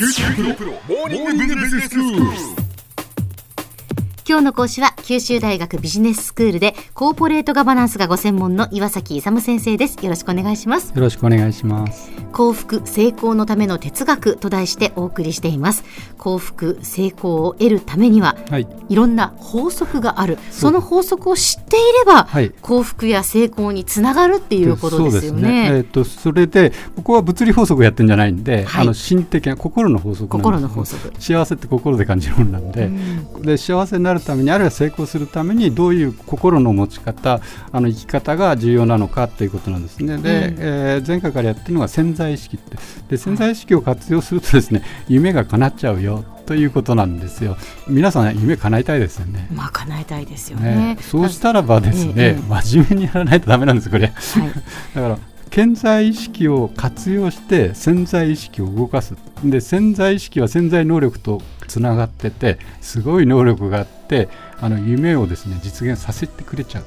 [0.00, 2.59] 큐티 프로 모닝 비즈니스 스쿨
[4.30, 9.96] 今日の講師は九州大学ビジネススクールでコーポレートガバナンスがご専門の岩崎勇先生です。
[10.04, 10.92] よろしくお願いします。
[10.94, 12.12] よろしくお願いします。
[12.30, 15.82] 幸福成功のための哲学と題してお送りしています。
[16.16, 20.38] 幸福成功を得るためには、はい、いろんな法則がある。
[20.52, 25.42] その法則を知っていれば、はい、幸福や成功につながるっていうことですよね。
[25.42, 25.68] ね。
[25.72, 31.12] えーと、それでここは物理法則をやってるんじゃないんで、はい、あの心的な心の法則心の法則。
[31.18, 32.84] 幸せって心で感じるものなんで。
[32.84, 37.40] うん、で幸せになるためにあるいは成功するためにどういう心の持ち方
[37.72, 40.18] あの生き方が重要なのかということなんですね。
[40.18, 40.22] で、うん、
[40.58, 42.76] えー、前回からやってるのが潜在意識って
[43.08, 47.56] で潜在意識を活用するとですね夢が叶っちゃうよということなんですよ。
[47.86, 49.48] 皆さん夢叶えたいですよね。
[49.52, 50.74] まあ叶えたいですよね。
[50.94, 54.08] ねそうしたらばですね、ええ、真面目にやらないとダメなんですこれ。
[54.08, 54.14] はい、
[54.94, 55.18] だから
[55.50, 63.99] 潜在意識を活用して潜在意識を動かすで潜在意識は潜在能力とつながっててすごい能力があって
[64.60, 66.84] あの夢をですね実現させてくれちゃう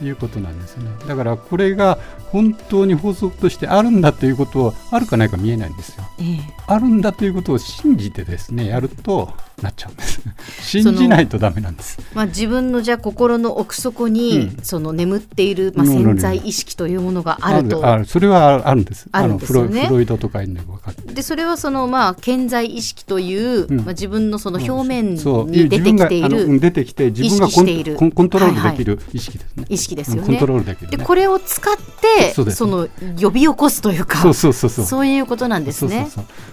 [0.00, 1.98] ということなんですね、うん、だからこれが
[2.30, 10.20] 本当に法則としてあるんだということはあるかないか見えないんですよ、えー、あるんだということを信じてですねやるとなっちゃうんです。
[10.60, 11.98] 信じないとダメなんです。
[12.14, 17.86] まあ自分のじゃ心の奥底に、うん、その眠っているまあ潜在意識というものがあると。
[17.86, 19.08] あるそれはあるんです。
[19.12, 19.86] あるんですよね。
[19.86, 21.14] フロイドとかに分かって。
[21.14, 27.62] でそれはそのまあ潜在意識という、うん、まあ自分のその表面に出てきている、出てきて自分がコ
[28.04, 28.98] ンコントロールできる。
[29.12, 32.88] 意識ですね、はいはい、意識ですよね、コントロールできる、ね、でこれを使ってその
[33.20, 34.86] 呼び起こすというかそうそうそうそう。
[34.86, 36.08] そういうことなんですね。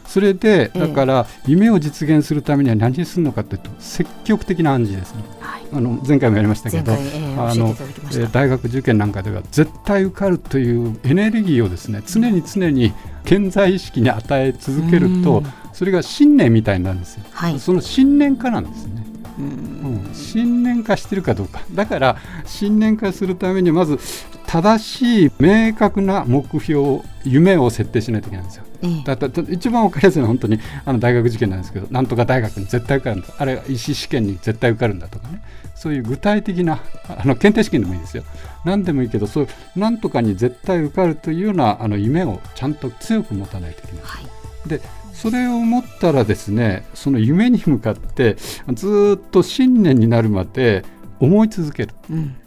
[0.07, 7.75] それでだから、夢を実現するためには何するのかというと積極的な暗示ですね、はい、あの前回もやりましたけど、えー、あの
[8.31, 12.93] 大学受験なんかでは絶対受かるというエネルギーをですね常に常に
[13.25, 18.98] 健在意識に与え続けるとそれが信念みたいになるんですよ、はい、その信念化なんですね
[19.39, 21.61] うん、信念化してるかどうか。
[21.71, 23.97] だから信念化するためにまず
[24.45, 28.65] 正しい明確な目標夢を設定しないといけないんですよ。
[29.05, 35.41] だだ一番分かりやすいのは本当にあの大学受験なんですけどなんとか大学に絶対受かるんだあれは医師試験に絶対受かるんだとかね。
[35.75, 38.23] そういう具体的なあの検定試験でもいいですよ。
[38.65, 44.01] 何でもいいけどそうなんとかに絶対受かるというようなあの夢をちゃんと強く持たないといけない。
[44.03, 44.81] はい、で
[45.21, 48.37] それを持ったらですねその夢に向かって
[48.73, 50.85] ずっと信念になるまで
[51.19, 51.93] 思い続ける。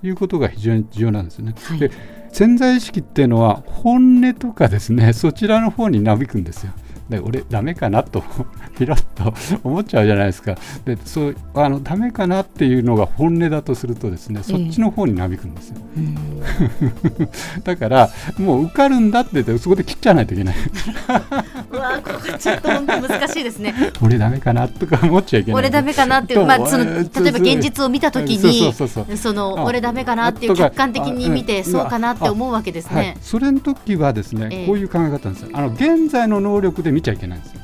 [0.00, 1.54] ということが非常に重要なんですね。
[1.62, 1.90] はい、で
[2.32, 6.72] 潜在意識っていうのは本音とかですねそちらの方になびくんですよ。
[7.10, 8.24] で俺ダメかなと
[8.78, 9.34] ピロッと
[9.64, 10.56] 思っちゃうじゃないですか。
[10.86, 17.28] でそうあのダメかなっていうのが本音だとするとですねそっちの方になびくんですよ、えー、
[17.64, 20.54] だからもう受かるんだって言ってそこで切っちゃわないといけない。
[20.54, 21.51] う
[21.82, 23.74] わここちょっと本当難しいですね。
[24.02, 25.60] 俺ダメかなとか思っちゃいけない。
[25.60, 28.72] 俺ダメかなっていう、まあ、その例えば現実を見た時に
[29.16, 35.50] その俺ダメかなっていう客観的に見てそうかなって思うわけですね、はい、それの時はですね、えー、こういう考え方ですよ。
[35.52, 37.60] あの現在の能力で見ちゃいけないんですよ。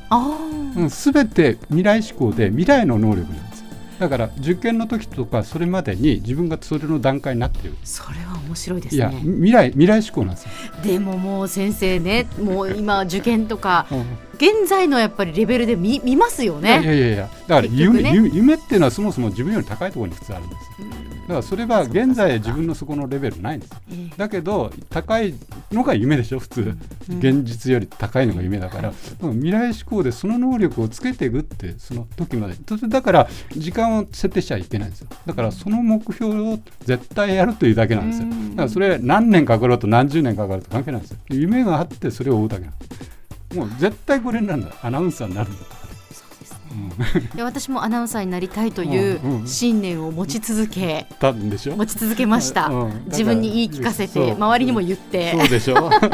[0.91, 3.48] す、べ、て未来志向で未来の能力ですよ。
[3.99, 7.75] だから受験の時とかそれまでに自分がそれの段階になってる。
[7.85, 8.99] それは面白いですね。
[8.99, 10.51] いや未来未来志向なんですよ。
[10.85, 13.87] でももう先生ねもう今受験とか、
[14.41, 16.81] 現在のやっぱりレベルで見見ますよね。
[16.83, 20.89] いやいやいやだから夢ね、夢っていうのはそもそも自分より高いところに普通あるんですよ、
[21.23, 23.73] だからそれは現在自分のそこのレベルないんです、
[24.17, 25.35] だけど高い
[25.73, 26.77] のが夢でしょ普通、
[27.09, 32.55] 現実より高いのが夢だから、未来志向でその能力をつけていくってその時まで。
[32.89, 35.09] だから時間を設定しちゃいけないんですよ。
[35.27, 38.29] だからその目標を絶対やるというだけなんですよ。
[38.29, 41.19] だからそれ何年かかろうと何十年かかると関係ないんですよ。
[41.31, 42.98] 夢があってそれを追うだけなんです
[43.55, 44.71] もう絶対これなんだ。
[44.83, 45.78] アナウンサーになるんだと。
[47.35, 51.77] で私もアナウンサーになりたいという信念を持ち続け、たんでしょ？
[51.77, 52.69] 持ち続けました、
[53.07, 55.33] 自分に言い聞かせて周りにも言って。
[55.33, 55.49] そう。
[55.49, 55.75] でしょ？
[55.89, 56.11] だか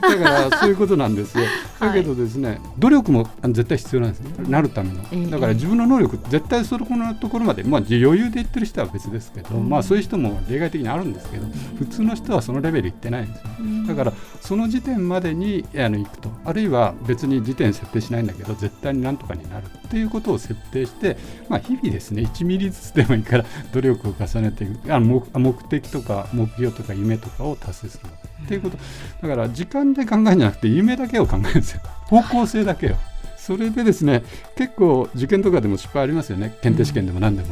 [0.00, 1.44] らそういうことなんですよ。
[1.80, 4.32] だけどですね、努力も絶対必要なんですね。
[4.48, 11.46] なるための、だから自分の能力絶対そこのところまで、まあ、余裕で言ってる人は別ですけど、まあそういう人も例外的にあるんですけど、
[11.78, 13.44] 普通の人はそのレベルいってないんですよ、
[13.86, 16.30] だからその時点までにあの行くと。
[16.44, 21.18] あるいは別に時点設定しないんだけど絶対になんとかになるっていうことを設定して、
[21.50, 24.94] まあ、日々ですね1ミリずつでもいいから努力を重ねていく。
[24.94, 28.06] あの目的とか目標とか夢とかを達成する。
[28.44, 28.78] っていうこと。
[29.20, 31.82] だから時間で考えるんじゃなくて夢だけを考えるんですよ。
[32.06, 32.94] 方向性だけを。
[33.36, 34.22] それでですね
[34.56, 36.56] 結構受験とかでも失敗ありますよね。
[36.62, 37.48] 検定試験でも何でも、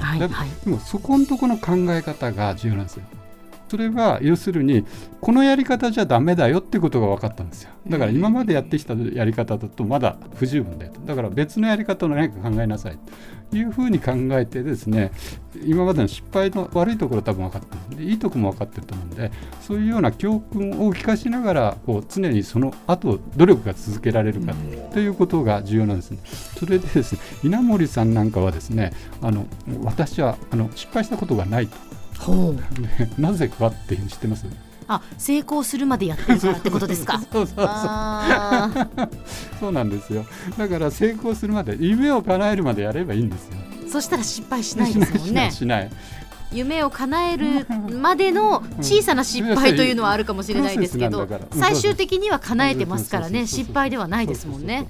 [0.64, 3.02] でもそこのところの考え方が重要なんですよ
[3.70, 4.84] それは要するに
[5.20, 12.99] このやり方じゃダメだよってことが分かったんですよだから今までやってきたやり方だとまだ不十分だよとだから別のやり方の何か考えなさい
[13.49, 15.12] というふうに考えてですね
[15.64, 19.31] 今までの失敗の悪いところ多分分かってるんでいいところも分かってると思うんで
[19.61, 24.52] そういうような教訓を聞かしながらこう常にその後努力が続けられるか
[24.93, 26.19] ということが重要なんですね。
[26.58, 28.93] それでですね稲森さんなんかはですね
[29.23, 29.46] あの
[29.84, 32.00] 私はあの失敗したことがないと。
[32.20, 34.46] ほうなぜかって知ってます？
[34.88, 37.20] あ成功するまでやってるからってことですか？
[37.32, 37.67] そうそうそう
[39.61, 39.72] そう。
[39.72, 40.25] なんですよ。
[40.58, 43.52] だから成功するまで夢を叶えるまでやればいいんですよ。
[43.90, 45.50] そしたら失敗しないですもんね。
[45.55, 45.90] しない。
[46.52, 47.67] 夢を叶える
[48.00, 53.46] までの小さな失敗というのはあるかもしれないですけど最終的には叶えてますからね。
[53.46, 54.88] 失敗ではないですもんね。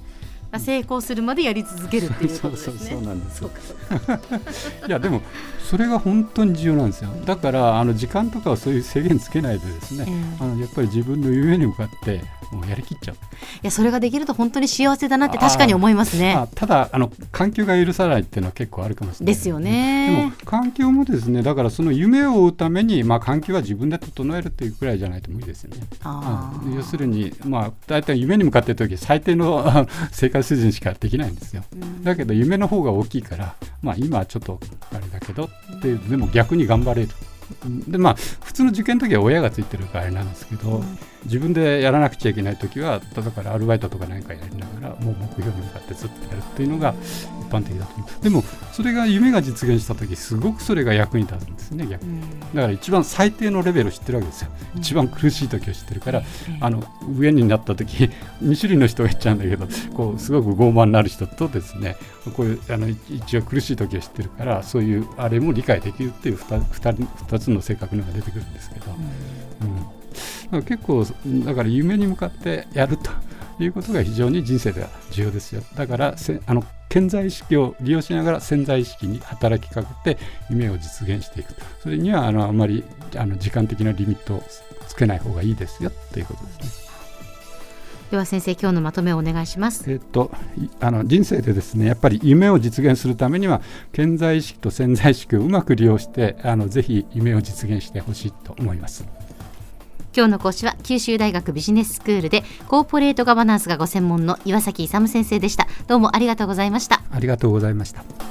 [0.59, 2.91] 成功するまでやり続けるっていうことですね。
[2.91, 3.43] そうなんです
[4.87, 5.21] いやでも
[5.69, 7.09] それが本当に重要なんですよ。
[7.25, 12.21] だからあの時間とかはそういう制限つけないでですね、えー、あのやっぱり自分の夢に向かって
[12.51, 13.15] もうやりきっちゃう。
[13.15, 13.17] い
[13.63, 16.37] やそれができると本当に幸せだなって確かに思いますね。
[16.55, 20.15] ただあの環境が許さないっていうのは結構あるかもしれないですよね。
[20.15, 25.83] でも環境もですねだからその夢を追うためにまあ環境は自分で整えるっていうくらいじゃないと無理ですよね。
[26.03, 31.63] あ要するにまあ大体夢に向かってる時最低の生活水準しかできないんですよ。
[32.03, 34.59] だけど夢の方が大きいからまあ今はちょっと
[34.93, 37.09] あれだけどってでも逆に頑張れる。
[37.87, 46.93] でまあ普通の受験の時は親がついてるからあれなんですけど、うん、自分でやらなくちゃいけない時は例えばアルバイトとか何かやりながらもう目標に向かってずっとやるっていうのが
[47.41, 52.05] 一般的だと思うでもそれが夢が実現した時すごくそれが役に立つんですね逆。
[52.05, 56.23] に、うん、だから一番最低のレベルを知ってるわけですよ、うん、一番苦しい時を知ってるから、
[56.59, 56.83] あの
[57.17, 58.09] 上になった時
[58.41, 61.97] 2種類の人が言っちゃうんだけどこうすごく傲慢になる人とですね
[62.35, 68.97] こういうあの一応苦しい時を知ってるからそういうあれも理解できるっていう 2, 2, 2つの性格のが出てくるんですけど、うん、
[70.51, 71.05] 結構
[71.45, 73.09] だから夢に向かってやると
[73.63, 76.15] いうことが非常に人生では重要ですよだから
[76.45, 82.83] あの潜在意識を利用しながら潜在意識に働きかけて夢を実現していくそれにはあのあまり
[83.15, 84.43] あの時間的なリミットを
[84.87, 86.91] つけない方がいいですよということですね。
[88.11, 89.89] では先生今日のまとめをお願いします。
[89.89, 90.31] えっと
[90.81, 93.61] あの人生でですねやっぱり夢を実現するためには
[93.93, 99.05] 潜在意識と潜在意識をうまく利用してあのぜひ夢を実現してほしいと思います。
[100.15, 105.67] 今日の講師は九州大学ビジネススクールでコーポレートガバナンスがご専門の岩崎勇先生でした。
[105.87, 107.01] どうもありがとうございました。
[107.11, 108.30] ありがとうございました。